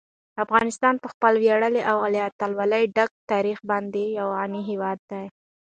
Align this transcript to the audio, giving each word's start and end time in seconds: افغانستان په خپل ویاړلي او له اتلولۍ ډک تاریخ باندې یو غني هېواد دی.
افغانستان 0.43 0.95
په 1.03 1.07
خپل 1.13 1.33
ویاړلي 1.43 1.81
او 1.91 1.97
له 2.13 2.19
اتلولۍ 2.29 2.83
ډک 2.95 3.11
تاریخ 3.31 3.57
باندې 3.71 4.01
یو 4.19 4.27
غني 4.37 4.61
هېواد 4.69 4.99
دی. 5.11 5.25